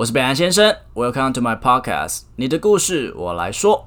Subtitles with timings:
[0.00, 3.86] 我是北岸先生，Welcome to my podcast，你的故事我来说。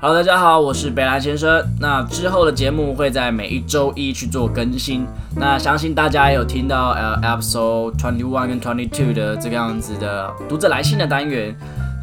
[0.00, 1.64] Hello，大家好，我是北兰先生。
[1.80, 5.06] 那之后的节目会在每一周一去做更新。
[5.36, 11.56] 那相信大家也有听到呃，episode twenty one 跟 twenty two 的这个样子的读者来信的单元。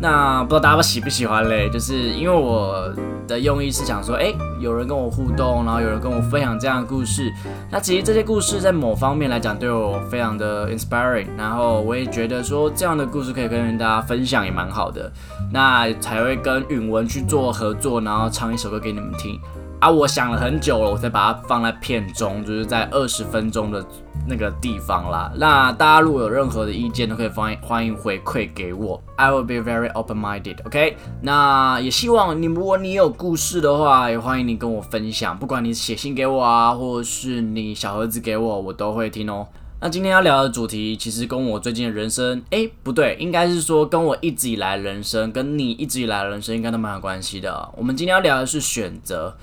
[0.04, 1.70] 那不知道大家喜不喜欢嘞？
[1.70, 2.94] 就是因为我
[3.26, 7.32] 的用意是想说，哎，有人跟我互动，然后有人跟我分享这样的故事。
[7.72, 11.28] 那其实这些故事在某方面来讲，对我非常的 inspiring。
[11.38, 15.10] 然后我也觉得说，这样的故事可以跟大家分享，也蛮好的。
[15.54, 19.40] 那才会跟允文去做合作，然后唱一首歌给你们听。
[19.84, 23.86] 啊，我想了很久了，我才把它放在片中，就是在二十分钟的
[24.26, 25.30] 那个地方啦。
[25.36, 29.04] 那大家如果有任何的意见，都可以欢迎欢迎回馈给我。
[29.18, 30.96] I will be very open-minded，OK？
[31.22, 39.46] 那也希望你，如果你有故事的话，也欢迎你跟我分享，不管你写信给我啊，或是你小盒子给我，我都会听哦。
[39.82, 47.70] 那今天要聊的主题，其实跟我最近的人生，哎，不对，应该是说跟我一直以来人生，跟你一直以来的人生，应该都蛮有关系的。
[47.76, 49.36] 我们今天要聊的是选择。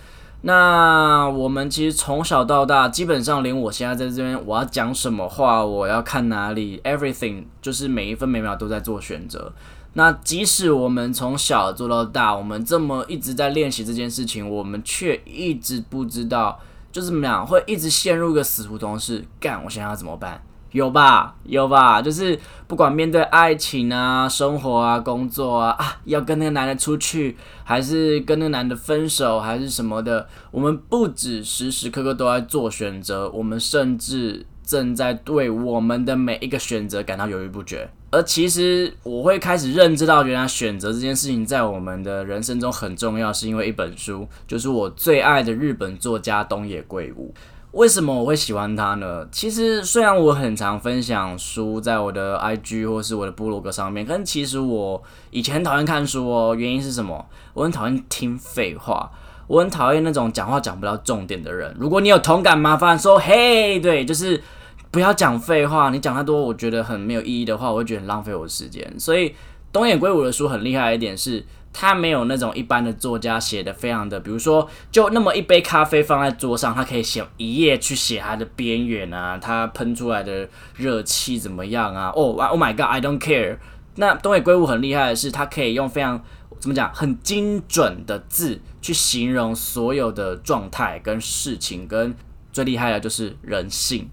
[0.42, 9.52] 那我们其实从小到大，基本上连我现在在这边，我要讲什么话，我要看哪里，everything，就是每一分每秒都在做选择。
[9.92, 16.58] 那即使我们从小做到大，我们这么一直在练习这件事情，我们却一直不知道，
[16.91, 20.41] 就是怎么样，会一直陷入一个死胡同，是干，我想要怎么办？
[20.73, 37.91] 有吧，有吧，就是不管面对爱情啊、生活啊、工作啊啊，要跟那个男的出去，还是跟那个男的分手，还是什么的，我们不止时时刻刻都在做选择，我们甚至正在对我们的每一个选择感到犹豫不决。
[38.13, 47.33] 而其实我会开始认知到，原来选择这件事情在我们的人生中很重要，是因为一本书，就是我最爱的日本作家东野圭吾。
[47.73, 49.27] 为什么我会喜欢他呢？
[49.31, 55.01] 其实虽然我很常分享书在我的 IG 或是我的部落格上面，但其实我
[55.31, 56.55] 以前很讨厌看书哦。
[56.57, 57.25] 原因是什么？
[57.55, 59.09] 我很讨厌听废话，
[59.47, 61.73] 我很讨厌那种讲话讲不到重点的人。
[61.79, 64.42] 如果你有同感，麻烦说嘿，对，就是
[64.91, 65.91] 不要讲废话。
[65.91, 68.92] 你讲太多，我觉得很没有意义的话，我会觉得很浪费我的时间。
[68.98, 69.33] 所以
[69.73, 71.45] 东野圭吾的书很厉害一点是。
[71.73, 82.09] 他没有那种一般的作家写的非常的，比如说就那么一杯咖啡放在桌上，他可以写一页去写它的边缘啊，它喷出来的热气怎么样啊？
[82.17, 83.59] 哦，Oh my God，I don't care。
[83.95, 86.20] 那东野圭吾很厉害的是，他可以用非常
[86.59, 92.13] 怎么讲很精准的字去形容所有的状态跟事情，跟
[92.53, 94.11] 最厉害的就是人性。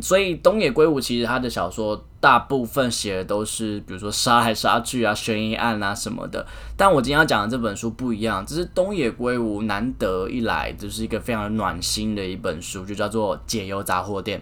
[0.00, 6.46] 所以东野圭吾其实他的小说大部分写的都是，比如说杀来杀去啊、悬疑案啊什么的。
[6.74, 14.38] 但我今天要讲的这本书不一样，这是东野圭吾难得一来就是一个非常暖心的一本书，就叫做《解忧杂货店》。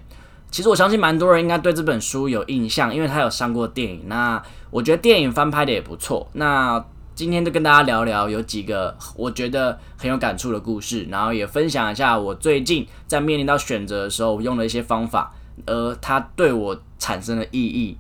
[0.48, 4.04] 其实我相信蛮多人应该对这本书有印象，因为他有上过电影。
[4.06, 4.40] 那
[4.70, 6.28] 我觉得电影翻拍的也不错。
[6.34, 6.84] 那
[7.16, 15.34] 今天就跟大家聊聊有几个我觉得很有感触的故事，然后也分享一下我最近在面临到选择的时候我用的一些方法。
[15.66, 17.96] 而它对我产生的意义，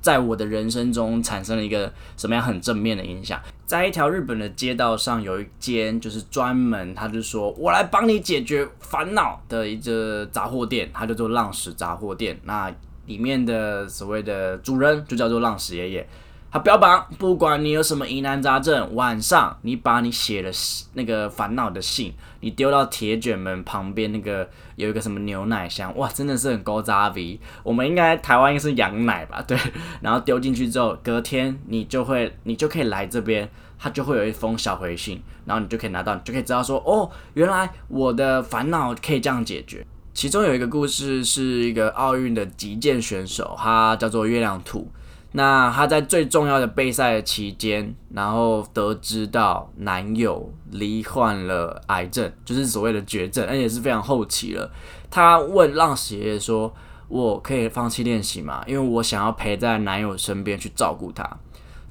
[0.00, 3.40] 在我的人生中产生了一个什么样很正面的影响？
[3.66, 12.38] 在一条日本的街道上，有一间就是专门，他就说我来帮你解决烦恼的一个杂货店，他叫做浪矢杂货店。
[12.44, 12.72] 那
[13.06, 16.08] 里面的所谓的主人就叫做浪矢爷爷。
[16.52, 20.50] 他标榜，不管你有什么疑难杂症，晚上你把你写的
[20.94, 27.38] 那个烦恼的信，你丢到铁卷门旁边那个有一个什么牛奶箱，哇，真的是很高渣逼。
[27.62, 29.40] 我们应该台湾应该是羊奶吧？
[29.46, 29.56] 对，
[30.00, 39.86] 然后丢进去之后，隔天你就会，你就可以来这边，他就会有一封小回信，然后你就可以拿到，你就可以知道说，哦，原来我的烦恼可以这样解决。
[40.12, 44.90] 其中有一个故事是一个奥运的击剑选手，他叫做月亮兔。
[45.32, 54.70] 那她在最重要的备赛的期间，然后得知到男友罹患了癌症，就是所谓的绝症，而且是非常后期了。
[55.08, 56.74] 她问浪爷爷说
[57.06, 58.64] ：“我可以放弃练习吗？
[58.66, 61.38] 因为我想要陪在男友身边去照顾他。”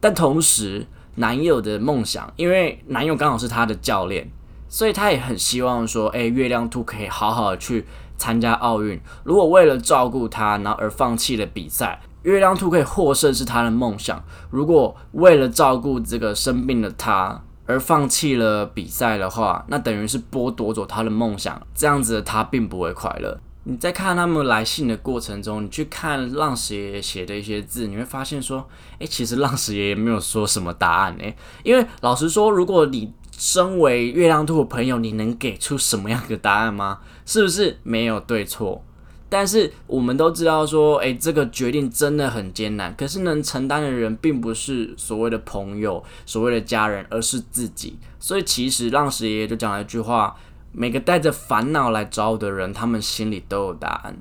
[0.02, 0.86] 但同时，
[1.16, 4.30] 男友的梦想，因为男友刚好是他的教练，
[4.68, 7.86] 所以他也很希望说：“哎，月亮兔可以好好的去
[8.18, 9.00] 参加奥运。
[9.24, 14.24] 如果为了照顾他，然后而放弃了比赛。”月亮兔可以获胜是他的梦想。
[14.50, 21.62] 如果为了照顾这个生病的他而放弃了比赛的话，那等于是剥夺走他的梦想。
[21.74, 23.40] 这样子他并不会快乐。
[23.66, 28.68] 你在看他们来信的过程中，你去看浪石爷爷写的一些字，你会发现说，
[28.98, 37.00] 诶，其实浪石爷爷没有说什么答案诶，因为老实说，如果你身为月亮兔的朋友，你能给出什么样的答案吗？
[37.26, 38.84] 是不是没有对错？
[39.30, 42.96] 但是我们都知道说，诶，这个决定真的很艰难。
[42.96, 47.98] 可是能承担的人，并不是所谓的朋友、所谓的家人，而是自己。
[48.20, 50.36] 所以其实浪石爷爷就讲了一句话：
[50.72, 54.18] 每个带着烦恼来找我的人，他们心里都有答案。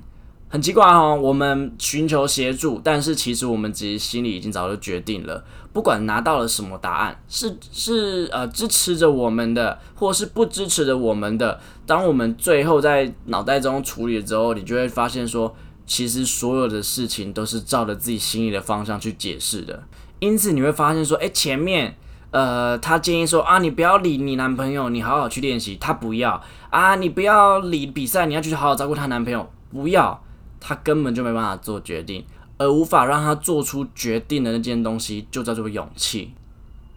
[0.51, 11.59] 很奇怪哦，我们寻求协助，但是其实我们其实心里已经早就决定了，不管拿到了什么答案，是是呃支持着我们的，或是不支持着我们的。
[11.85, 15.55] 当我们最后在脑袋中处理了之后，你就会发现说，
[15.85, 19.83] 其实所有的事情都是照着自己心里的方向去解释的。
[20.17, 21.95] 因此你会发现说，诶，前面
[22.31, 26.41] 呃他建议说啊，你不要理你男朋友，你好好去练习，他不要
[26.71, 30.19] 啊，你不要理比赛，你要去好好照顾她男朋友，不要。
[30.59, 32.25] 他根本就没办法做决定，
[32.57, 36.33] 而无法让他做出决定的那件东西，就叫做勇气。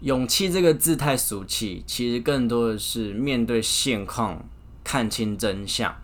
[0.01, 4.43] 勇气这个字太俗气，其实更多的是面对现况，
[4.83, 5.95] 看清真相，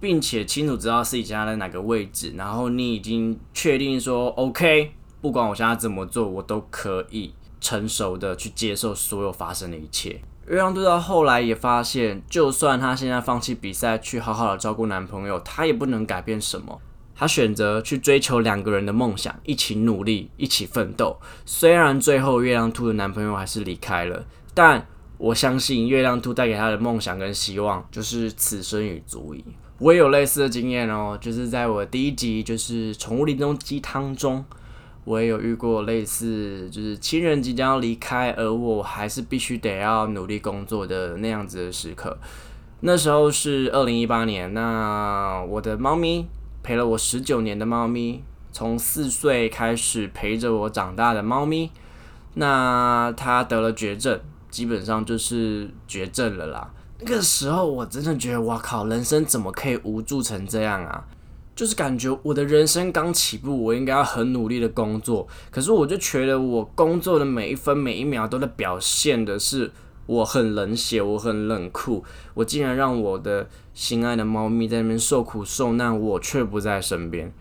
[0.00, 10.20] 并且清楚知道自己现在在哪个位置，然后你已经确定说，OK，不管我现在怎么做，我都可以成熟的去接受所有发生的一切。
[10.48, 16.80] 月亮队到后来也发现，就算他现在放弃比赛，去好好的照顾男朋友，他也不能改变什么。
[17.18, 21.18] 他选择去追求两个人的梦想，一起努力，一起奋斗。
[21.46, 24.86] 虽然最后月亮兔的男朋友还是离开了，但
[25.16, 29.42] 我相信月亮兔带给他的梦想跟希望，就是此生已足矣。
[29.78, 34.44] 我也有类似的经验哦，就是在我第一集就是宠物林中鸡汤中，
[35.04, 42.18] 我也有遇过类似，就是亲人即将要离开，而我还是必须得要努力工作的那样子的时刻。
[42.80, 46.26] 那时候是二零一八年，那我的猫咪。
[46.66, 51.70] 陪了我十九年的猫咪，从四岁开始陪着我长大的猫咪，
[52.34, 54.18] 那它得了绝症，
[54.50, 56.68] 基本上就是绝症了啦。
[56.98, 61.04] 那个时候我真的觉得，哇靠，人生怎么可以无助成这样啊？
[61.54, 69.70] 就是感觉我的人生刚起步，我应该要很努力的工作，可是我就觉得我工作的每一分每一秒都在表现的是。
[70.06, 72.04] 我很冷血，我很冷酷，
[72.34, 77.32] 我竟然让我的心爱的猫咪在那边受苦受难，我却不在身边。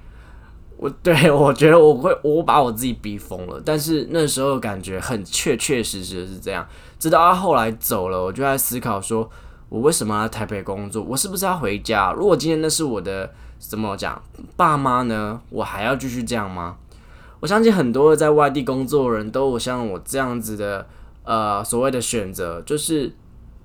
[0.77, 3.61] 我对我觉得我会，我把我自己逼疯了。
[3.63, 6.67] 但是那时候感觉很确确实实是这样。
[6.97, 9.29] 直到他后来走了，我就在思考说，
[9.69, 11.03] 我为什么要台北工作？
[11.03, 12.11] 我是不是要回家？
[12.11, 14.21] 如果今天那是我的怎么讲
[14.57, 15.39] 爸妈呢？
[15.49, 16.77] 我还要继续这样吗？
[17.39, 20.87] 我相信很多在外地工作的人都有像我这样子的。
[21.25, 23.11] 呃，所谓的选择就是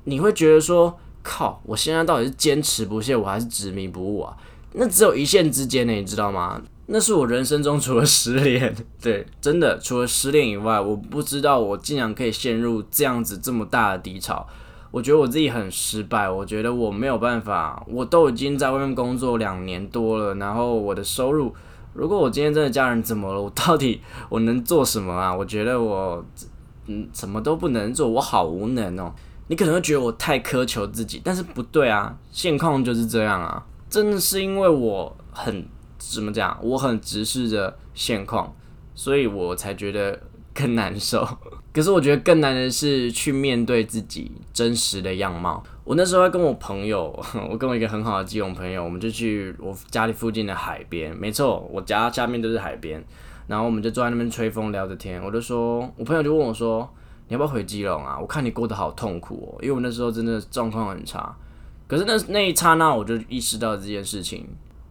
[0.05, 4.35] 你会觉得说，靠，我现在到底是坚持不懈，我还是执迷不悟啊？
[4.73, 6.63] 那只有一线之间呢，你知道吗？
[6.87, 14.47] 那是我人生中除了失恋， 对，真的除了失恋以外，我不知道我竟然可以陷入这样子这么大的低潮。
[14.91, 21.55] 我觉得我自己很失败，我觉得我没有办法，我都已经在外面工作两年多了，然后我的收入，
[21.93, 25.35] 如果我今天真的家人怎么了，我到底我能做什么啊？
[25.35, 26.25] 我觉得我。
[26.91, 29.15] 嗯，什么都不能做，我好无能哦。
[29.47, 33.65] 你可能会觉得我太苛求自己，但是不对啊， 现况就是这样啊。
[33.89, 35.65] 真的是因为我很
[35.99, 38.53] 怎么讲，我很直视着现况，
[38.95, 40.19] 所以我才觉得
[40.53, 41.27] 更难受。
[41.73, 45.63] 可是我觉得更难的是去面对自己真实的样貌。
[45.85, 47.17] 我那时候跟我朋友，
[47.51, 51.17] 我跟我一个很好的基隆朋友，我们就去我家里附近的海边。
[51.17, 53.05] 没错，我家下面都是海边。
[53.47, 56.89] 然后我们就坐在那边吹风聊着天，我就说，我朋友就问我说，
[57.29, 58.19] 你要不要回基隆啊？
[58.21, 61.35] 我看你过得好痛苦哦，因为我那时候真的状况很差。
[61.87, 64.47] 可是那那一刹那，我就意识到这件事情：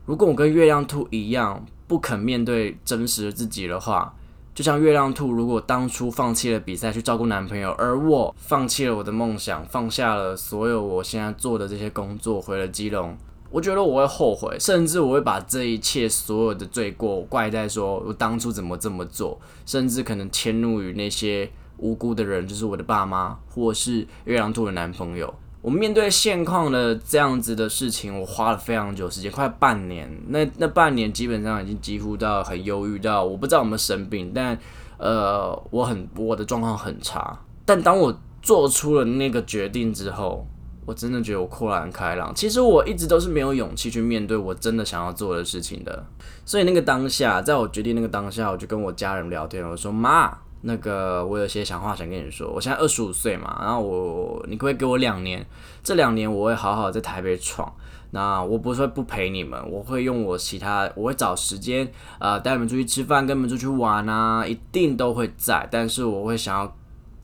[0.05, 4.13] 如果我跟月亮兔一样不肯面对真实的自己的话，
[4.53, 13.17] 就像月亮兔如果当初放弃了比赛去照顾男朋友，而我放弃了我的梦想，放下了所有我现在做的这些工作，回了基隆。
[13.51, 25.33] 我觉得我会后悔，甚至我会把这一切所有的罪过怪在说我当初怎么这么做，甚至可能迁怒于那些无辜的人，就是我的爸妈，或是月亮兔的男朋友。
[25.61, 30.09] 我面对现况的这样子的事情，我花了非常久时间，快半年。
[30.27, 34.57] 那那半年基本上已经几乎到很忧郁，到我不知道有没有生病，但
[34.97, 37.37] 呃，我很我的状况很差。
[37.65, 40.47] 但当我做出了那个决定之后，
[40.89, 42.33] 我真的觉得我豁然开朗。
[42.33, 46.03] 其实我一直都是没有勇气去面对我真的想要做的事情的。
[46.43, 52.49] 所以那个当下，在我决定那个当下，我就跟我家人聊天，我说：“妈，那个我有些想话想跟你说。
[52.49, 55.45] 我现在二十五岁嘛，然后我你可不可以给我两年？
[55.83, 57.71] 这两年我会好好在台北闯。
[58.09, 65.67] 那我不是会不陪你们，我会用我其他，我会找时间呃带你们出去吃饭，跟你们出去玩啊，一定都会在。
[65.69, 66.75] 但是我会想要。”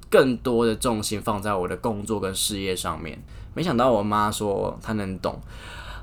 [0.07, 3.22] 更多的重心放在我的工作跟事业上面。
[3.55, 5.41] 没想到我妈说她能懂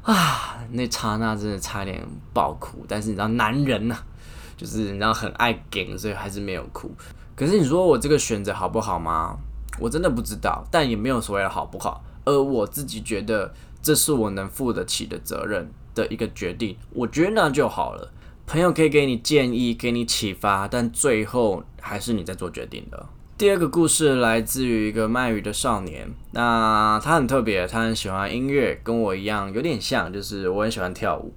[0.03, 2.05] 啊，那刹那真的差点
[2.35, 2.85] 爆哭。
[2.89, 3.97] 但是你知道，男人呢，
[4.57, 6.91] 就是你知道很爱给，所以还是没有哭。
[7.37, 9.37] 可是你说我这个选择好不好吗？
[9.79, 12.03] 我真的不知道，但也没有所谓的好不好。
[12.25, 18.13] 而我自己觉得这是我能负得起的责任的一个决定，我觉得那就好了。
[18.47, 23.07] 朋友可以给你建议，给你启发，但最后还是你在做决定的。
[23.39, 31.35] 第二个故事来自于一个卖鱼的少年，那他很特别，他很喜欢音乐，跟我一样有点像，就是我很喜欢跳舞。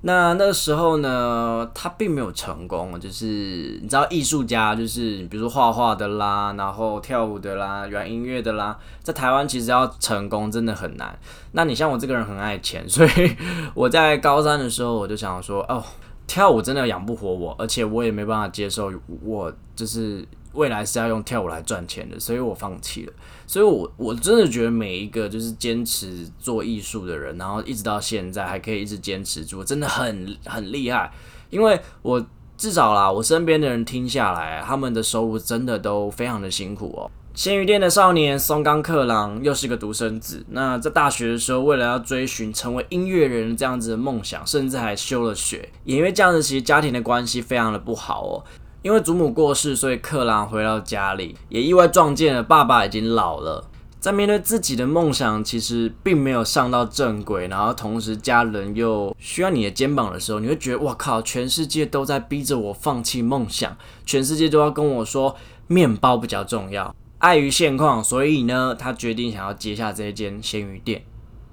[0.00, 11.16] 那那个时候呢，他并没有成功，就是你知道，艺术家就是比如说画画的啦，然后跳舞的啦，玩音乐的啦，在台湾其实要成功真的很难。
[11.52, 13.36] 那你像我这个人很爱钱，所以
[13.72, 15.80] 我在高三的时候我就想说，哦，
[16.26, 20.26] 跳舞真的养不活我，而且我也没办法接受我就是。
[20.56, 23.12] 未来是要用跳舞来赚钱的，所以我放弃了。
[23.46, 31.12] 所以，我我真的觉得每一个就是坚持做艺术的人，然后一直到现在还可以一直坚持住，真的很很厉害。
[31.50, 37.10] 因为我至少啦，我身边的人听下来，他们的收入真的都非常的辛苦哦。
[37.34, 45.68] 鲜鱼店的少年松冈克郎又是个独生子，那在大学的时候，为了要追寻成为音乐人这样子的梦想，甚至还休了学。
[45.84, 48.42] 也因为这样子，其实家庭的关系非常的不好哦。
[48.86, 53.68] 因为祖母过世，所以克朗回到家里，也意外撞见了爸爸已经老了。
[53.98, 65.34] 在面对自己的梦想，其实并没有上到正轨，然后同时家人又需要你的肩膀的时候，你会觉得哇靠，全世界都在逼着我放弃梦想，全世界都要跟我说
[65.66, 66.94] 面包比较重要。
[67.18, 71.02] 碍于现况，所以呢，他决定想要接下这间鲜鱼店。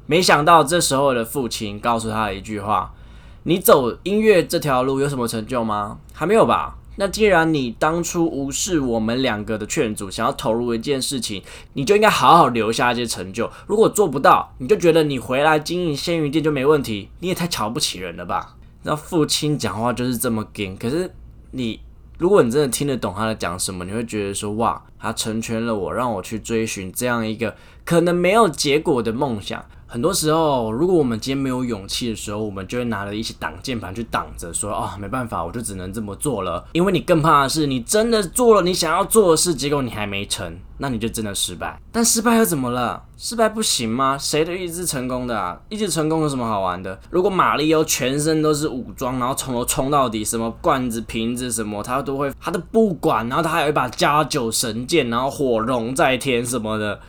[0.05, 2.93] 没想到这时候的父亲告诉他一句话
[3.41, 5.97] ：“你走音乐这条路有什么成就吗？
[6.13, 11.41] 还没有吧。”那既然你当初无视我们两个的劝阻，想要投入一件事情，
[11.73, 13.49] 你就应该好好留下一些成就。
[13.65, 17.09] 如果做不到，你就觉得你回来经营鲜鱼店就没问题？
[17.19, 18.55] 你也太瞧不起人了吧？
[18.83, 20.77] 那父亲讲话就是这么硬。
[20.77, 21.09] 可是
[21.51, 21.79] 你，
[22.17, 29.65] 如果你真的听得懂他在讲什么，你会觉得说哇，他成全了我，让我去追寻这样一个可能没有结果的梦想。
[29.93, 36.65] 很多时候，如果我们今天没有勇气的时候，我们就会拿了一些挡键盘去挡着，说啊，没办法，我就只能这么做了。
[36.71, 41.79] 因为你更怕的是，你真的做了你想要做的事，结果你还没成，那你就真的失败。
[41.91, 43.03] 但失败又怎么了？
[43.19, 44.17] 失败不行吗？
[44.17, 45.59] 谁的意志成功的啊？
[45.69, 46.99] 意志成功有什么好玩的？
[47.11, 56.99] 如果马里奥全身都是武装，然后从头冲到底，什么罐子、瓶子什么，他都会，他都不管，然后他还有一把加九神剑，然后火龙在天什么的，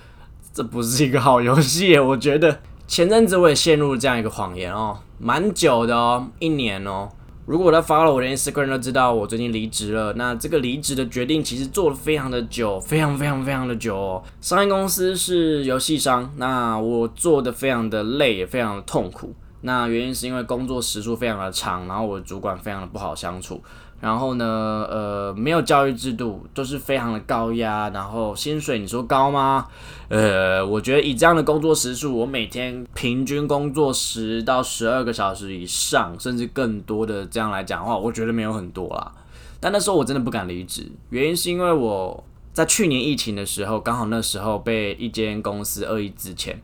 [0.53, 2.61] 这不是一个好游戏，我觉得。
[2.87, 7.09] 前阵子我也陷入这样一个谎言哦，蛮久的哦，一年哦。
[7.47, 10.13] 如果他发了我的 Instagram 都知道我最近离职了。
[10.15, 14.23] 那这个离职的决定其实做了非常的久，非常非常非常的久哦。
[14.41, 19.35] 商业公司是游戏商，那我做的非常的累，也非常的痛苦。
[19.63, 23.63] 那原因是因为工作时数非常的长，然后我的主管非常的不好相处。
[24.05, 24.45] 然后呢，
[24.91, 27.89] 呃，没有教育制度，都是非常的高压。
[27.89, 29.67] 然后薪水，你说高吗？
[30.09, 39.11] 呃，我觉得以这样的工作时数，我每天平均工作十到十二个小时以上，甚至更多的这样来讲的话，我觉得没有很多啦。
[39.59, 46.57] 但那时候我真的不敢离职，原因是因为我在去年疫情的时候，刚好那时候被一间公司恶意资遣。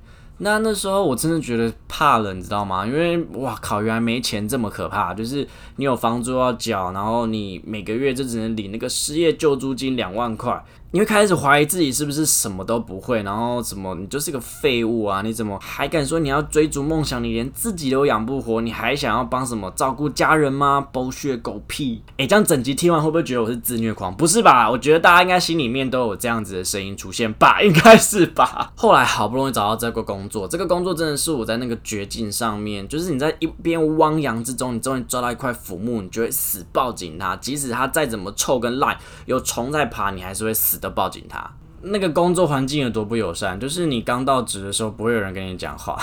[0.42, 2.86] 那那时候我真的觉得怕了，你知道吗？
[2.86, 10.64] 因为哇靠，原来没钱这么可怕，就是你有房租要缴，然后你每个月就只能领那个失业救助金两万块。
[10.92, 15.22] 你会开始怀疑自己是不是什么都不会，然后怎么你就是个废物啊？
[15.22, 17.22] 你怎么还敢说你要追逐梦想？
[17.22, 20.84] 你连自己都养不活，你还想要帮什么照顾家人吗？
[20.92, 22.02] 剥削狗屁！
[22.16, 24.12] 哎，这样整集听完会不会觉得我是自虐狂？
[24.16, 24.68] 不是吧？
[24.68, 27.62] 我觉得大家应该心里面都有这样子的声音出现吧？
[27.62, 28.72] 应该是吧？
[28.74, 40.79] 后来好不容易找到这个工作，这个工作真的是我在那个绝境上面，就是你在一边汪洋之中，你终于抓到一块浮木，你就会死抱紧它，即使它再怎么臭跟烂，有虫在爬，你还是会死。
[40.80, 41.50] 都抱紧他，
[41.82, 45.96] 那个工作环境有多不友善，就是你刚到职的时候，不会有人跟你讲话。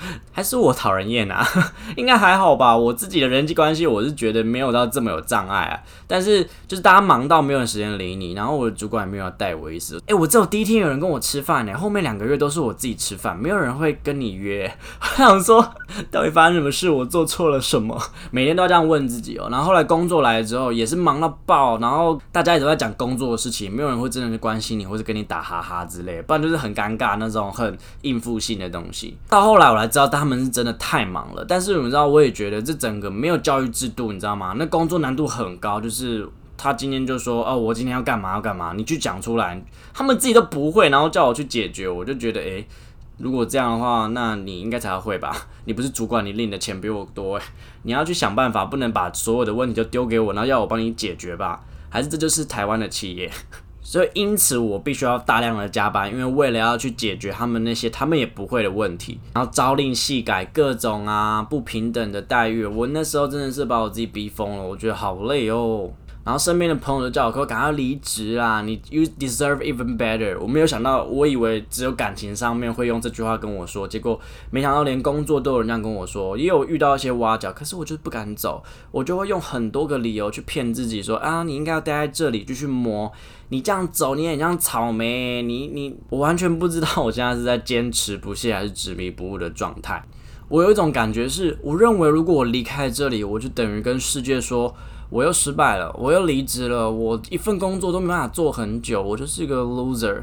[0.32, 1.46] 还是我讨人厌啊？
[1.96, 2.76] 应该还好吧。
[2.76, 5.80] 我自己的人际关系，我是觉得没有到这么有障碍啊。
[6.06, 10.02] 但是就是大家忙到没有时间理你，然后我的主管也没有要带我意思。
[10.06, 14.70] 哎，我只有第一天有人跟我吃饭呢，后面两个月都是我自己吃饭，没有人会跟你约。
[15.00, 15.74] 我想说，
[16.10, 16.90] 到底发生什么事？
[16.90, 18.00] 我做错了什么？
[18.30, 19.48] 每天都要这样问自己哦。
[19.50, 29.16] 然后后来工作来了之后，也是忙到爆，然后大家也都在讲工作的事情，没有人会真的去关心你，或者跟你打哈哈之类，不然就是很尴尬那种很应付性的东西。
[29.28, 29.88] 到后来我来来。
[29.88, 34.54] 知道他们是真的太忙了，但是你知道，我也觉得这整个没有教育制度，你知道吗？
[34.56, 39.62] 那工作难度很高，就是他今天就说哦，我今天要干嘛要干嘛，你去讲出来，
[39.92, 42.66] 他们自己都不会，然后叫我去解决，我就觉得诶，
[43.18, 45.36] 如果这样的话，那你应该才会吧？
[45.66, 47.38] 你不是主管，你领的钱比我多，
[47.82, 51.60] 你要去想办法，不能把所有的问题就丢给我，然后要我帮你解决吧？
[51.90, 53.30] 还是这就是台湾的企业？
[53.92, 65.90] 所以因此我必须要大量的加班，因为为了要去解决他们那些他们也不会的问题，然后朝令夕改各种啊不平等的待遇，我那时候真的是把我自己逼疯了，我觉得好累哦。
[66.24, 68.62] 然后身边的朋友都叫我，快赶快离职啦！
[68.62, 70.38] 你 you deserve even better。
[70.38, 78.62] 我没有想到，我以为只有感情上面会用这句话跟我说，结果没想到连工作都有人这样跟我说，也有遇到一些挖角，可是我就是不敢走，
[78.92, 83.10] 我就会用很多个理由去骗自己说啊，你应该要待在这里继续磨，
[83.48, 90.00] 你这样走你很像草莓，你你我完全不知道我现在是在坚持不懈还是执迷不悟的状态。
[90.48, 94.72] 我有一种感觉是，我认为如果我离开这里，我就等于跟世界说。
[95.12, 100.22] 我又失败了，我又离职了，我一份工作都没办法做很久，我就是一个 loser。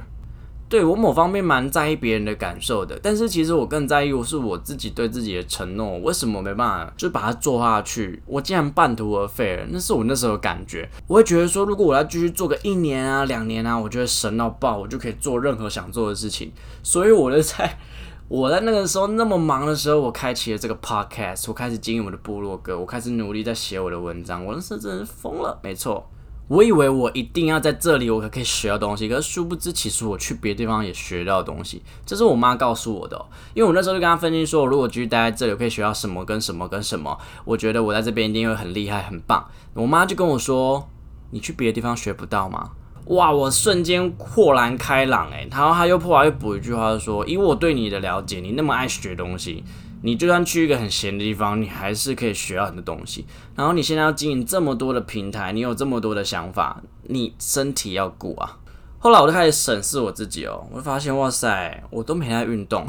[0.67, 8.21] 对我某方面蛮在意别人的感受的，但是其实我更在意我是我自己对自己的承诺，为什么没办法就把它做下去？
[8.25, 10.89] 我竟然半途而废了，那是我那时候的感觉。
[11.07, 16.51] 我会觉得说，如果我要继续做个一年啊、两年啊，我觉得神到爆，我就可以做任何想做的事情。
[16.81, 17.77] 所以我就 在。
[18.29, 24.45] 我在那个时候那么忙的时候，我开启了这个 podcast，我开始经营我的部落格，我开始努力在写我的文章。
[24.45, 26.07] 我那时候真是疯了，没错。
[26.47, 31.81] 我以为我一定要在这里，我可以学到东西，可是殊不知，其实我去别的地方也学到东西。
[32.05, 33.19] 这是我妈告诉我的，
[33.55, 37.17] 因为我那时候就跟她分析说，如果继续待在这里，我可以学到什么跟什么跟什么。
[37.45, 39.43] 我觉得我在这边一定会很厉害、很棒。
[39.73, 40.87] 我妈就跟我说
[41.31, 42.71] ：“你去别的地方学不到吗？”
[43.05, 43.31] 哇！
[43.31, 49.63] 我瞬间豁然开朗诶，然后他又破来又补一句话，说：“以我对你的了解，你那么爱学东西，
[50.03, 53.25] 你就算去一个很闲的地方，你还是可以学到很多东西。
[53.55, 58.57] 然后你现在要经营这么多的平台，你有这么多的想法，你身体要顾啊。”
[59.01, 62.85] 后来我就开始审视我自己哦，我就发现哇塞，我都没在运动，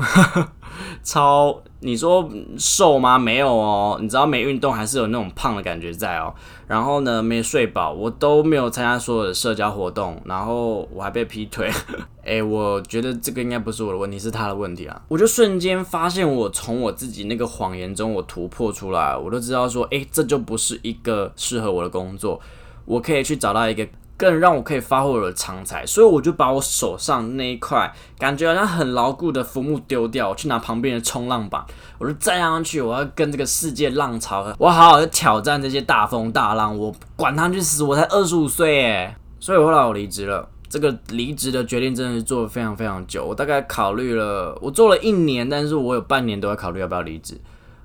[1.05, 3.17] 超你说瘦吗？
[3.17, 6.35] 没有哦，你知道没运动还是有那种胖的感觉在哦。
[6.67, 11.71] 然后呢，没睡饱，我都没有参加所有的社交活动，然后我还被劈腿。
[12.27, 15.01] 哎，我觉得这个应该不是我的问题，是他的问题啊。
[15.07, 22.41] 我就瞬间发现，我从我自己那个谎言中我突破出来，我都知道说，哎，这就不是一个适合我的工作，
[22.85, 23.87] 我可以去找到一个。
[24.21, 31.65] 更让我可以发挥我的长才，所以我就把我手上那一块感觉好像很牢固的浮木丢掉，我去拿旁边的冲浪板，
[31.99, 39.17] 我就站上去，我要跟这个世界浪潮，我好好的挑战这些大风大浪，我管他去死，我才二十五岁诶。
[39.39, 47.41] 所以后来我离职了，这个离职的决定真的是做了非常非常久，我大概考虑了，我做了一年，但是我有半年都在考虑要不要离职，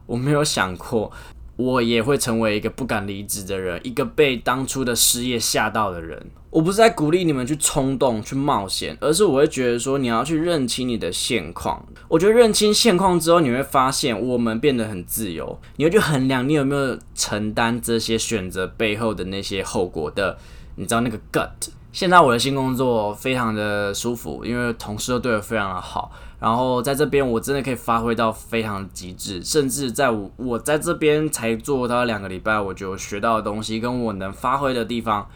[0.05, 1.09] 我没有想过。
[1.55, 6.25] 我也会成为一个不敢离职的人，一个被当初的失业吓到的人。
[6.49, 11.85] 我不是在鼓励你们去冲动、去冒险，而是我会觉得说，你要去认清你的现况。
[12.07, 15.59] 我觉得认清现况之后，你会发现我们变得很自由。
[15.75, 20.37] 你会去衡量你有没有承担这些选择背后的那些后果的，
[20.75, 21.69] 你知道那个 gut。
[21.91, 26.11] 现在我的新工作非常的舒服，因为同事都对我非常的好。
[26.45, 35.27] 然后在这边我真的可以发挥到非常极致，甚至在我我在这边才做到两个礼拜，我就学到的东西跟我能发挥的地方，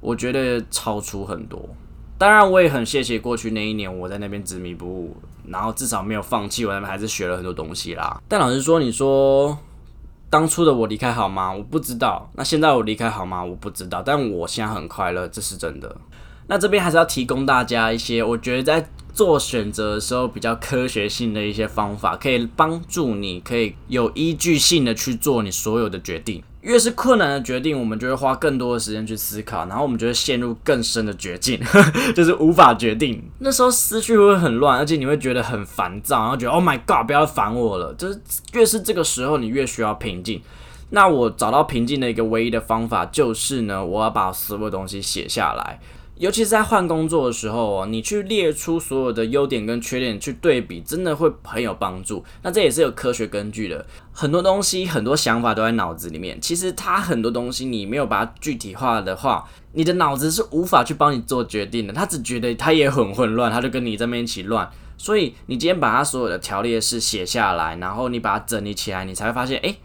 [0.00, 1.68] 我觉得超出很多。
[2.18, 8.20] 当然，我也很谢谢过去那一年我在那边执迷不悟，然后至少没有放弃，我那边还是学了很多东西啦。
[8.26, 9.56] 但老实说，你说
[10.28, 11.52] 当初的我离开好吗？
[11.52, 12.28] 我不知道。
[12.34, 13.44] 那现在我离开好吗？
[13.44, 14.02] 我不知道。
[14.04, 15.96] 但我现在很快乐，这是真的。
[16.48, 18.84] 那这边还是要提供大家一些，我觉得在。
[19.16, 26.42] 做选择的时候比较科学性的一些方法，可以帮助你，可以有依据性的去做你所有的决定。
[26.60, 31.58] 越是困难的决定，我们就会花更多的时间去思考，然后我们就会陷入更深的绝境，
[32.14, 33.22] 就是无法决定。
[33.38, 37.94] 那时候思绪会很乱，而且你会觉得很烦躁，然后觉得 Oh my God，不要烦我了。
[37.94, 38.20] 就是
[38.52, 40.42] 越是这个时候，你越需要平静。
[40.90, 45.80] 那我找到平静的一个唯一的方法，就是呢，我要把所有东西写下来。
[46.18, 52.24] 尤其是在换工作的时候哦，你去列出所有的优点跟缺点去对比，真的会很有帮助。
[52.42, 53.84] 那这也是有科学根据的。
[54.12, 61.92] 很多东西、很多想法都在脑子里面，其实它很多东西你没有把它具体化的话，你的脑子是无法去帮你做决定的。
[61.92, 64.70] 他只觉得他也很混乱，他就跟你这边一起乱。
[64.96, 69.76] 所以你今天把它所有的条列式写下来，然后你把它整理起来，你才会发现，哎。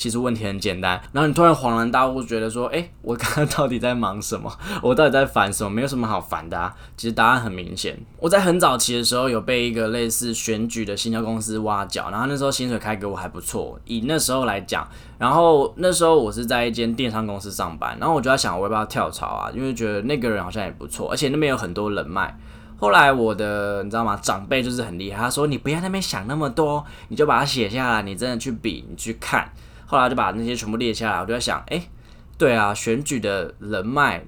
[0.00, 0.98] 其实问题很简单。
[1.12, 4.50] 然后你突然恍然大悟，觉得说，哎，我刚刚到底在忙什么？
[4.82, 5.68] 我到底在烦什么？
[5.68, 6.74] 没有什么好烦的啊。
[6.96, 8.00] 其实答案很明显。
[8.18, 14.88] 我在很早期的时候有被一个类似选举的新销公司挖角，然后那时候薪水开给我还不错，以那时候来讲。
[15.18, 19.50] 然后那时候我是在一间电商公司上班，然后我就在想，我要不要跳槽啊？
[19.54, 22.34] 因为觉得那个人好像也不错，而且那边有很多人脉。
[22.78, 24.16] 后来我的你知道吗？
[24.22, 29.52] 长辈就是很厉害，他说你不要那边想那么多，你就把它写下来，你真的去比，你去看。
[29.90, 31.82] 后来就把那些全部列下来，我就在想，哎，
[32.38, 34.22] 对啊，选举的人脉，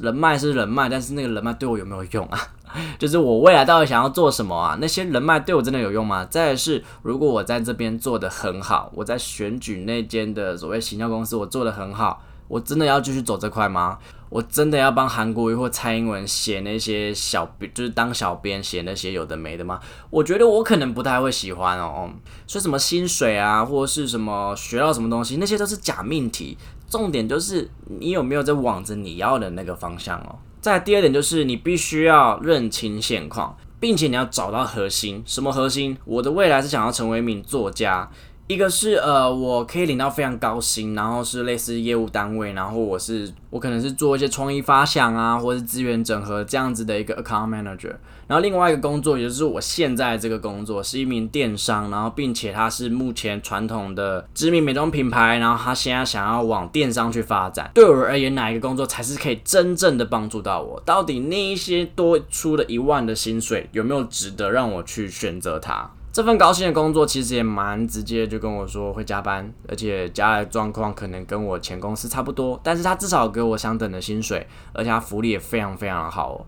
[0.00, 2.38] 人脉是人脉，但是那个人脉对我有没有用啊？
[2.96, 4.78] 就是我未来到底想要做什么啊？
[4.80, 6.24] 那些人脉对我真的有用吗？
[6.26, 13.98] 再是，如果我在这边做的很好，我在选举那间的所谓行销公司我做的很好，我真的要继续走这块吗？
[14.28, 19.80] 我真的要帮韩国瑜或蔡英文写那些小，就是当小编写那些有的没的吗？
[20.10, 22.10] 我觉得我可能不太会喜欢哦。
[22.46, 26.58] 说什么薪水啊，或者是什么学到什么东西，那些都是假命题。
[26.88, 27.68] 重点就是
[28.00, 30.38] 你有没有在往着你要的那个方向哦。
[30.60, 35.22] 再第二点就是你必须要认清现况，并且你要找到核心。
[35.24, 35.96] 什么核心？
[36.04, 38.10] 我的未来是想要成为一名作家。
[38.48, 47.92] 一个是呃，我可以领到非常高薪，然后是类似业务单位，然后我是我可能是做一些创意发想啊，或者是资源整合这样子的一个 account manager。
[48.28, 57.68] 然后另外一个工作，也就是我现在这个工作，是一名电商，然后并且他是目前传统的知名美妆品牌，然后他现在想要往电商去发展。
[57.74, 60.80] 对我而言，哪一个工作才是可以真正的帮助到我？
[60.84, 65.90] 到底那一些多出的一万的薪水有没有值得让我去选择它？
[66.16, 76.46] 这份高薪的工作其实也蛮直接，就跟我说会加班，而且加的状况可能跟我前公司差不多，但是他至少给我相等的薪水，而且他福利也非常非常的好。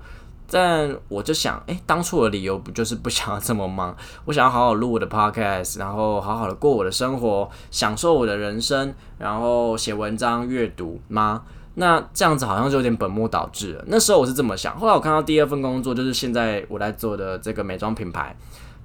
[0.51, 11.43] 但我就想，诶，当初的理由不就是不想要这么忙，我想要好好录我的 podcast，然后好好的过我的生活，享受我的人生，然后写文章、阅读吗？
[11.75, 13.85] 那这样子好像就有点本末倒置了。
[13.89, 18.35] 那时候我是这么想，后来我看到第二份工作，就是现在我在做的这个美妆品牌。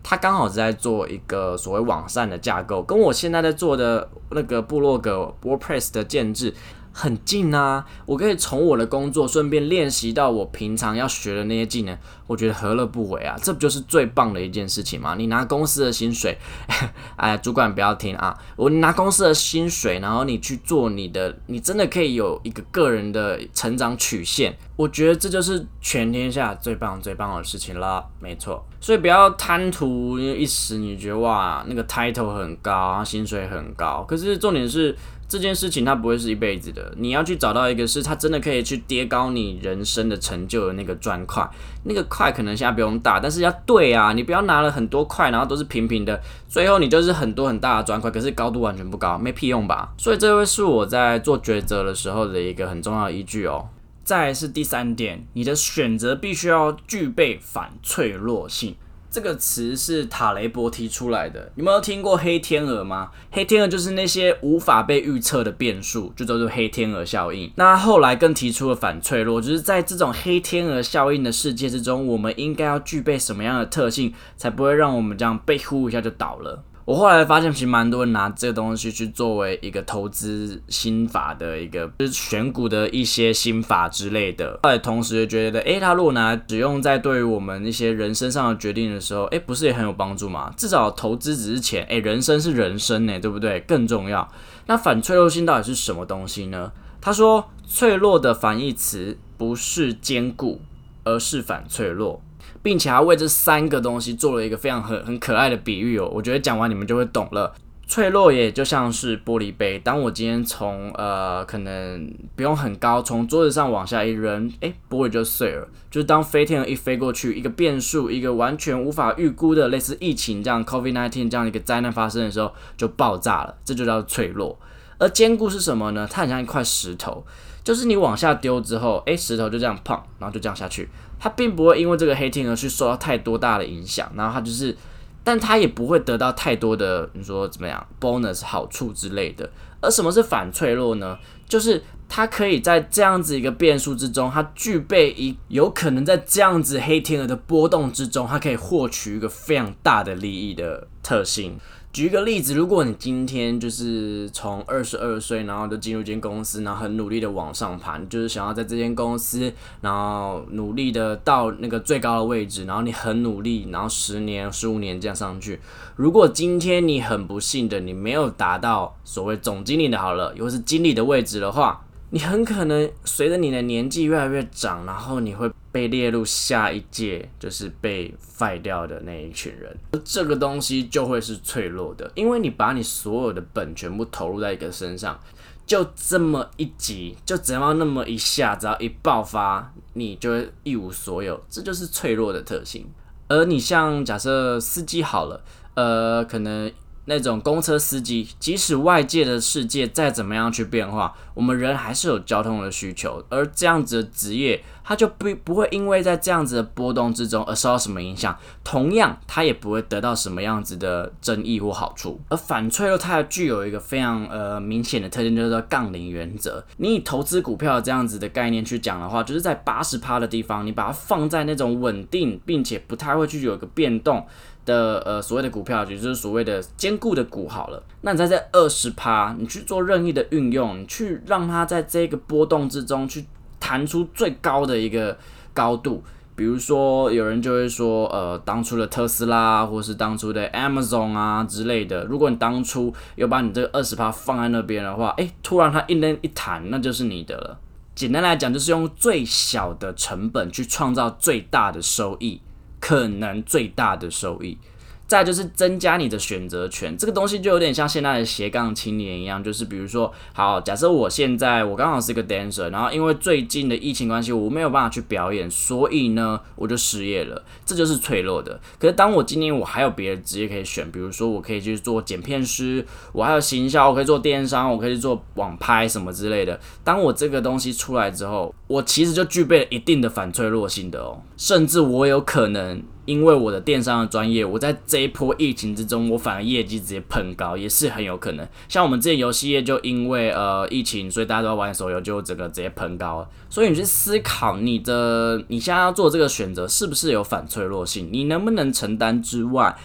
[0.03, 6.53] 他刚好是在做一个所谓网上的架构，跟我现在在做的那个部落格 WordPress 的建制。
[6.95, 13.35] 很近啊，我可以从我的工作顺便练习到我平常要学的那些技能，我觉得何乐不为啊？
[13.41, 15.15] 这不就是最棒的一件事情吗？
[15.17, 16.37] 你拿公司的薪水，
[17.17, 18.37] 哎，主管不要听啊！
[18.55, 24.55] 我拿公司的薪水，然后你去做你的，你真的可以有一个个人的成长曲线。
[24.75, 28.63] 我觉得这就是全天下最棒最棒的事情了，没错。
[28.79, 34.95] 所以不要贪图一时，你觉得哇，那个 title 很高，薪水很高，可是重点是。
[35.33, 41.43] 这件事情它不会是一辈子的，你要去找到一个是它真的可以去叠高你人生的成就的那个砖块，
[41.85, 49.91] 那个块可能现在不用大，但是要对啊，你不要拿了很多块，然后都是平平的，最后你就是很多很大的砖块，可是高度完全不高，没屁用吧？
[49.97, 53.69] 所以这会是我在做抉择的时候的一个很重要的依据哦。
[54.03, 58.75] 再是第三点，你的选择必须要具备反脆弱性。
[59.13, 63.11] 这个词是塔雷伯提出来的，你们有听过黑天鹅吗？
[63.29, 67.51] 黑天鹅就是那些无法被预测的变数，就叫做黑天鹅效应。
[67.53, 76.63] 那后来更提出了反脆弱，就是在这种黑天鹅效应的世界之中，我们应该要具备什么样的特性，才不会让我们这样被呼一下就倒了？
[76.85, 84.59] 我后来发现，其实蛮多人拿这个东西去作为一个投资心法的一个，就是选股的一些心法之类的。
[84.63, 90.53] 后来同时又觉得，诶，他如果拿来使用在对于我们一些人生上的决定的时候，诶，不是也很有帮助吗？
[90.57, 93.61] 至少投资只是钱，诶，人生是人生呢，对不对？
[93.61, 94.29] 更重要。
[94.65, 96.73] 那反脆弱性到底是什么东西呢？
[96.99, 100.59] 他说，脆弱的反义词不是坚固，
[101.05, 102.21] 而是反脆弱。
[102.63, 107.53] 并且还为这三个东西做了一个非常很很可爱的比喻哦，我觉得讲完你们就会懂了。
[107.85, 115.67] 脆弱也就像是玻璃杯，当我今天从呃可能不用很高，从桌子上往下一扔，诶，玻璃就碎了。
[115.91, 123.53] 就是当飞天鹅一飞过去，一个变数，一个完全无法预估的类似疫情这样 COVID-19 这样一个灾难发生的时候，就爆炸了。
[123.65, 124.57] 这就叫脆弱。
[124.97, 126.07] 而坚固是什么呢？
[126.09, 127.23] 它很像一块石头，
[127.63, 130.87] 就是你往下丢之后，诶，石头就这样碰，然后就这样下去。
[131.23, 134.75] 它并不会因为这个黑天鹅去受到太多大的影响，然后它就是，
[135.23, 139.49] 但它也不会得到太多的你说怎么样 bonus 好处之类的。
[139.79, 141.17] 而什么是反脆弱呢？
[141.47, 151.57] 就是它可以在这样子一个变数之中，它具备一有可能在这样子黑天鹅的波动之中，它可以获取一个非常大的利益的特性。
[151.93, 165.59] 举一个例子，如果你今天就是从二十二岁，然后就进入一间公司，然后很努力的往上爬，就是想要在这间公司，然后努力的到那个最高的位置，然后你很努力，然后十年、十五年这样上去。
[165.95, 175.51] 如果今天你很不幸的你没有达到所谓总经理的好了，又是经理的位置的话，你很可能随着你的年纪越来越长，然后你会。
[175.73, 185.19] 被列入下一届就是被废掉的那一群人，这个东西就会是脆弱的，因为你把你所有的本全部投入在一个身上，
[185.65, 192.85] 就这么一集，就只要那么一下，只要一爆发，你就会一无所有，这就是脆弱的特性。
[193.27, 196.71] 而你像假设司机好了，呃，可能。
[197.05, 203.23] 那种公车司机，即使外界的世界再怎么样去变化，我们人还是有交通的需求。
[203.29, 208.37] 而这样子的职业，它就不不会因为在这样子的波动之中而受到什么影响。
[208.63, 212.19] 同样，它也不会得到什么样子的争议或好处。
[212.29, 216.63] 而反脆弱，它具有一个非常呃明显的特点，就是说杠铃原则。
[216.77, 224.25] 你以投资股票这样子的概念去讲的话，就是在八十趴的地方，你把它放在那种稳定并且不太会去有一个变动。
[224.65, 227.81] 的呃所谓的股票，也就是所谓的坚固的股好了。
[228.01, 233.25] 那你在这二十趴，你去做任意的运用，你去让它在这个波动之中去
[233.59, 235.17] 弹出最高的一个
[235.53, 236.03] 高度。
[236.35, 242.03] 比如说，有人就会说，呃，当初的特斯拉，或是当初的 Amazon 啊之类的。
[242.05, 247.59] 如果你当初有把你这个二十趴放在那边的话，诶，突然它一扔一弹，那就是你的了。
[247.93, 252.41] 简单来讲，就是用最小的成本去创造最大的收益。
[252.83, 254.57] 可能最大的收益。
[255.05, 268.59] 再就是增加你的选择权，这个东西就有点像现在的斜杠青年一样，就是比如说，好，假设我现在我刚好是一个 dancer，然后因为最近的疫情关系，我没有办法去表演，所以呢，我就失业了，这就是脆弱的。
[268.79, 276.59] 可是当我今年我还有别的职业可以选，比如说我可以去做剪片师，我还有行销，我可以做电商，我可以做网拍什么之类的。
[276.83, 282.81] 当我这个东西出来之后，我其实就具备了一定的反脆弱性的哦，甚至我有可能。
[283.05, 288.47] 因为我的电商的专业，我在这一波疫情之中，我反而业绩直接喷高，也是很有可能。
[288.69, 293.27] 像我们这些游戏业，就因为呃疫情，所以大家都要玩手游，就整个直接喷高。
[293.49, 298.09] 所以你去思考你的你现在要做这个选择，是不是有反脆弱性？
[298.11, 299.75] 你能不能承担之外？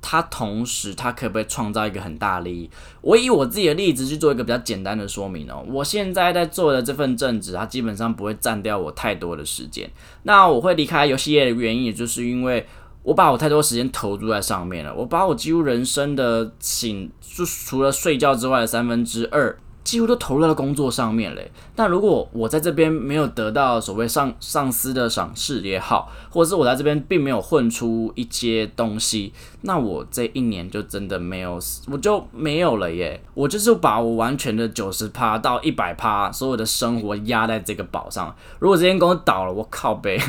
[0.00, 2.70] 它同时，它可不可以创造一个很大利益？
[3.00, 5.64] 我以我自己的例子去做一个比较简单的说明哦。
[5.68, 9.90] 我现在在做的这份正职，它基本上不会占掉我太多的时间。
[10.22, 12.66] 那我会离开游戏业的原因，也就是因为
[13.02, 14.94] 我把我太多时间投注在上面了。
[14.94, 19.58] 我把我几乎人生的醒，就除了睡觉之外的三分之二。
[19.88, 21.50] 几乎都投入到工作上面嘞。
[21.76, 33.18] 那如果我在这边没有得到所谓上上司的赏识也好，或者是我在这边并没有混出一些东西，那我这一年就真的没有，我就没有了耶。
[33.32, 38.36] 我就是把我完全的九十趴到一百趴所有的生活压在这个宝上。
[38.58, 40.20] 如果这间公司倒了，我靠呗。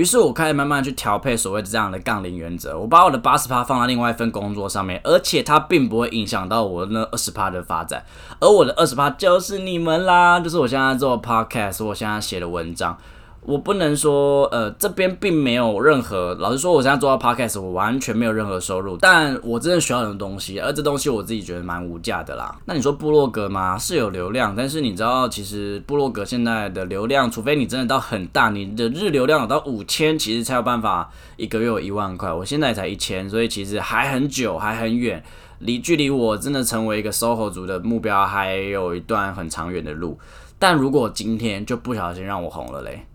[0.00, 8.02] 于是我开始慢慢去调配所谓的这样的杠铃原则，我把我的八十趴放在另外一份工作上面，而且它并不会影响到我那二十趴的发展，
[8.40, 12.96] 而我的二十趴就是你们啦，就是我现在做 podcast，我现在写的文章。
[13.42, 16.34] 我不能说，呃，这边并没有任何。
[16.34, 22.54] 老实说，我现在做到 podcast，我完全没有任何收入，但我真的需要很多东西，而这东西我自己觉得蛮无价的啦。
[22.66, 23.78] 那你说部落格吗？
[23.78, 32.30] 是有流量，但是你知道，其实部落格现在的流量，除非你真的到很大，你的日流量有到五千，其实才有办法一个月有一万块。
[32.30, 35.24] 我现在才一千，所以其实还很久，还很远，
[35.60, 40.18] 离距离我真的成为一个 SOHO 族的目标还有一段很长远的路。
[40.58, 43.06] 但如果今天就不小心让我红了嘞？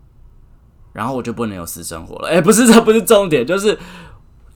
[0.96, 3.78] 然后我就不能有私生活了，哎，不是， 这不是重点，就是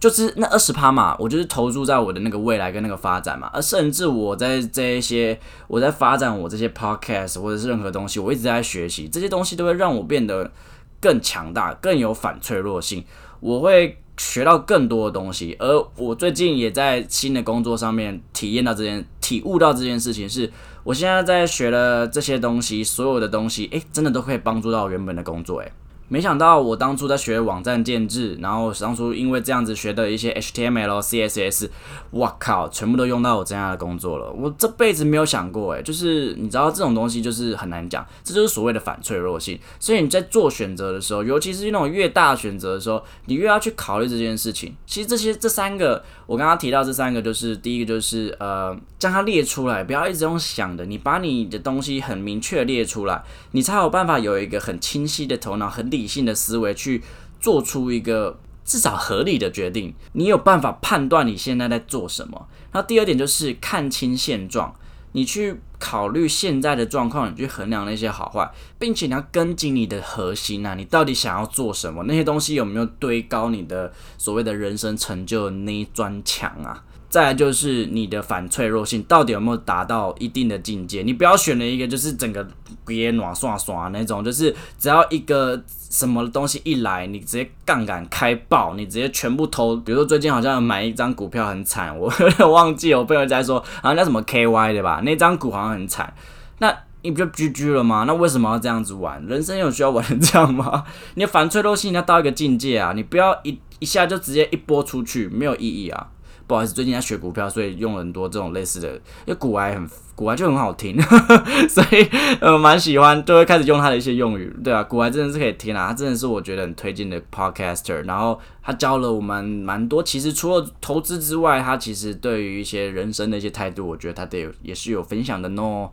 [0.01, 10.51] 就是那二十趴嘛，我就是投注在我的那个未来跟那个发展嘛，而甚至我在这一些我在发展我这些 podcast 或者是任何东西，我一直在学习，这些东西都会让我变得
[10.99, 13.05] 更强大，更有反脆弱性，
[13.41, 20.51] 我会学到更多的东西，而我最近也在新的工作上面体验到这件，体悟到这件事情，是
[20.85, 25.71] 我现在在学了这些东西，所有的东西，诶，真的都可以帮助到原本的工作，诶。
[26.13, 31.69] 没想到我当初在学网站建制，然后当初因为这样子学的一些 HTML、CSS，
[32.11, 34.29] 我靠，全部都用到我这样的工作了。
[34.33, 39.57] 我这辈子没有想过，诶，就是你知道这种东西就是很难讲，这就是所谓的反脆弱性。
[39.79, 44.75] 所以你在做选择的时候，尤其是那种越大选择的时候，你越要去考虑这件事情。
[44.85, 56.00] 其实这些这三个，我刚刚提到这三个，就是第一个就是呃，将它列出来，不要一直用想的，你把你的东西很明确列出来，你才有办法有一个很清晰的头脑，很理。
[56.01, 57.03] 理性的思维去
[57.39, 62.49] 做出一个至少合理的决定，你有办法判断你现在在做什么。
[62.73, 64.75] 那第二点就是看清现状，
[65.13, 72.05] 你去考虑现在的状况，你去衡量那些好坏，并且你要跟紧你的核心啊，你到底想要做什么？
[72.05, 76.85] 那些东西有没有堆高你的所谓的人生成就的那一砖墙啊？
[77.11, 81.03] 再来就是你的反脆弱性到底有没有达到一定的境界？
[81.03, 82.47] 你不要选了一个就是整个
[82.87, 89.77] 别暖刷刷那种，就是只要一个什么东西一来，你直接杠杆开爆，你直接全部投。
[89.79, 96.15] 比如说最近好像买一张股票很惨，我有 点忘记，我朋友在说，好像叫什么 KY 的吧，那张股好像很惨，
[96.59, 98.05] 那你不就 GG 了吗？
[98.07, 99.21] 那为什么要这样子玩？
[99.27, 100.85] 人生有需要玩成这样吗？
[101.15, 106.07] 你的反脆弱性要到一个境界啊，你不要一一下就直接一波出去，没有意义啊。
[106.51, 108.93] 不好意思，最近在学股票，所以用了很多这种类似的，
[109.25, 111.01] 因为股癌很股癌就很好听，
[111.71, 112.05] 所以
[112.41, 114.53] 呃蛮喜欢，就会开始用他的一些用语。
[114.65, 118.05] 对啊，股癌真的是可以听啊，他真的是我觉得很推荐的 podcaster。
[118.05, 125.89] 然后他教了我们蛮多，其实除了投资之外，他其实对于一些人生的一些态度，我觉得他得也是有分享的喏。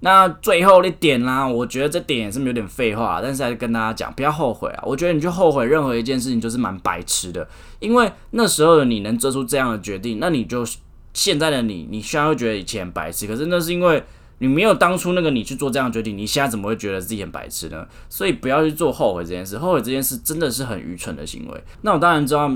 [0.00, 4.82] 那最后一点啦，我觉得这点也是有点废话，但是还是跟大家讲，不要后悔啊！
[4.86, 7.46] 我觉得你去后悔任何一件事情，就是蛮白痴的，
[7.80, 10.64] 因为那时候的你能做出这样的决定，那你就
[11.12, 14.00] 现在的你，你虽然会觉得以前白痴，可是那是因为
[14.38, 17.84] 你没有当初那个你去做这样的决定，你现在怎么会觉得自己很白痴呢？
[18.08, 21.64] 所以不要去做后悔这件事，后悔这件事真的是很愚蠢的行为。
[21.82, 22.48] 那我当然知道，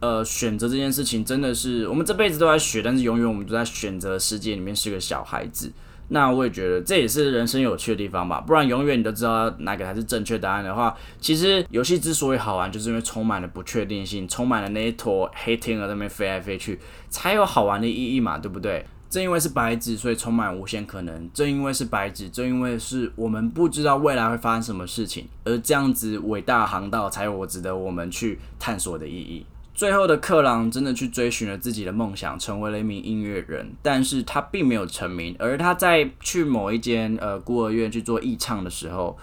[0.00, 5.72] 呃，选择这件事情真的是我们这辈子都在学，但是永远我们都在选择世界里面是个小孩子。
[6.12, 18.84] 那我也觉得这也是人生有趣的地方吧，不然永远你都知道哪个才是正确答案的话，其实游戏之所以好玩，就是因为充满了不确定性，充满了那一坨黑天鹅在那边飞来飞去，才有好玩的意义嘛，对不对？
[19.08, 29.46] 正因为是白纸，所以充满无限可能；正因为是白纸，正因为是我们不知道未来会发生什么事情，而这样子伟大航道才有我值得我们去探索的意义。
[29.82, 35.34] 最后的克朗真的去追寻了自己的梦想，成为了一名音乐人，但是他并没有成名。
[35.40, 39.18] 而他在去某一间呃孤儿院去做义唱的时候，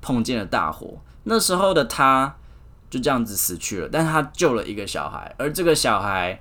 [0.00, 0.98] 碰见了大火。
[1.22, 2.34] 那时候的他
[2.90, 6.40] 就这样子死去了，但他救了一个小孩，而这个小孩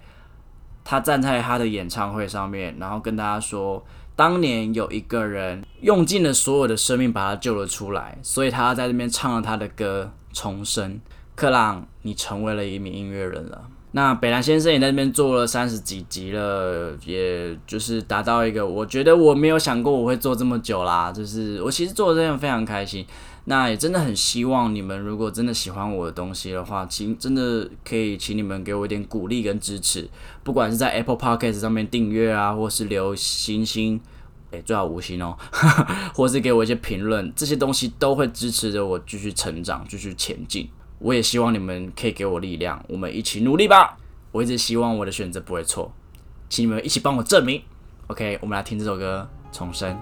[0.84, 11.00] 他站在他的演唱会上面，然后跟大家说，当年有一个人用尽了所有的生命把他救了出来，所以他在这边唱了他的歌，重生。
[11.36, 13.68] 克朗，你成为了一名音乐人了。
[13.92, 21.12] 那北兰先生也在那边做了三十几集了，也就是达到一个，我觉得我没有想过我会做这么久啦。
[21.12, 23.04] 就是我其实做的真的非常开心。
[23.46, 30.08] 那也真的很希望你们，如果真的喜欢我的东西的话，请真的可以请你们给我一点鼓励跟支持，
[30.44, 34.00] 不管是在 Apple Podcast 上面订阅啊，或是留星星，
[34.52, 35.36] 诶，最好五星哦，
[36.14, 40.70] 或是给我一些评论，这些东西都会支持着我继续成长，继续前进。
[41.00, 43.98] 我也希望你们可以给我力量，我们一起努力吧。
[44.32, 45.92] 我一直希望我的选择不会错，
[46.50, 47.62] 请你们一起帮我证明。
[48.08, 49.98] OK，我们来听这首歌《重生》。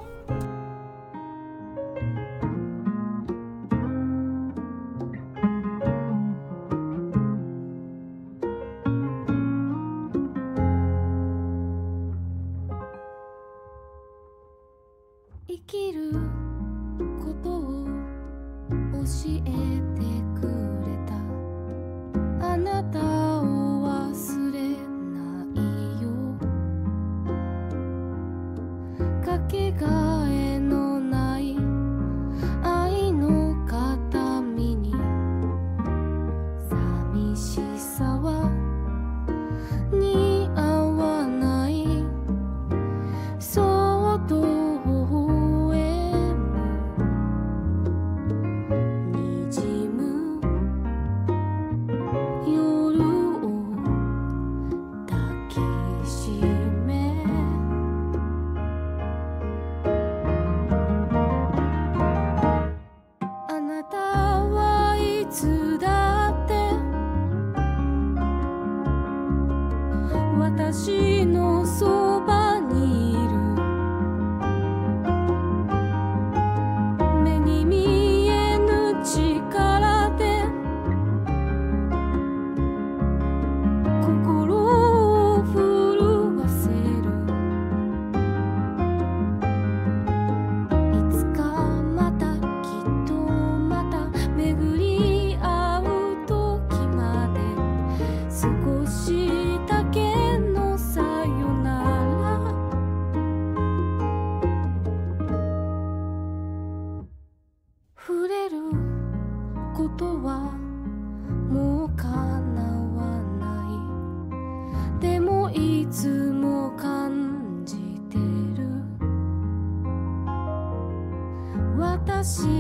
[122.27, 122.56] 私た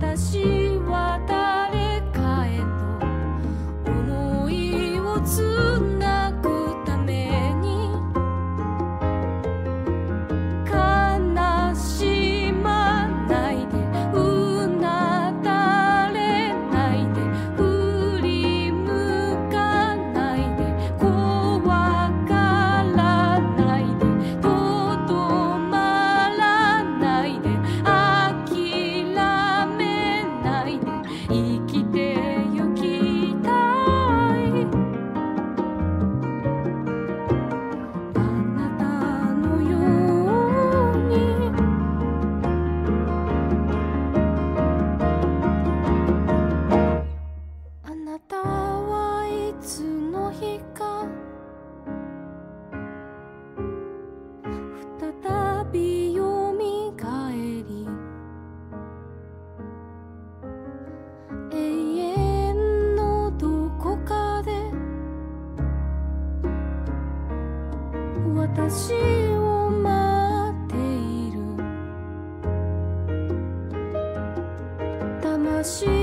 [0.00, 0.63] 私
[75.64, 75.93] 去